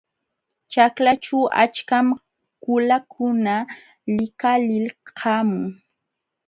[0.71, 2.07] Ćhaklaćhu achkam
[2.63, 3.57] qulakuna
[4.15, 5.65] likalilqamun.